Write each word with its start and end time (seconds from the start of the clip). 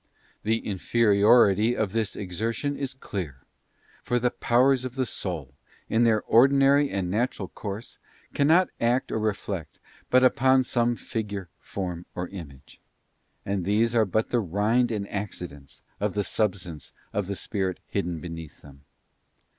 The 0.41 0.65
inferiority 0.65 1.77
of 1.77 1.91
this 1.91 2.15
exertion 2.15 2.75
is 2.75 2.95
clear, 2.95 3.41
for 4.01 4.17
the 4.17 4.31
powers 4.31 4.83
of 4.83 4.95
the 4.95 5.05
soul, 5.05 5.53
in 5.89 6.05
their 6.05 6.23
ordinary 6.23 6.89
and 6.89 7.11
natural 7.11 7.49
course, 7.49 7.99
cannot 8.33 8.71
act 8.79 9.11
or 9.11 9.19
reflect 9.19 9.77
but 10.09 10.23
upon 10.23 10.63
some 10.63 10.95
figure, 10.95 11.49
form, 11.59 12.07
or 12.15 12.27
image; 12.29 12.79
and 13.45 13.63
these 13.63 13.93
are 13.93 14.05
but 14.05 14.31
the 14.31 14.39
rind 14.39 14.89
and 14.89 15.07
accidents 15.07 15.83
of 15.99 16.15
the 16.15 16.23
substance 16.23 16.93
and 17.13 17.19
of 17.19 17.27
the 17.27 17.35
Spirit 17.35 17.79
hidden 17.85 18.19
beneath 18.19 18.61
them. 18.61 18.85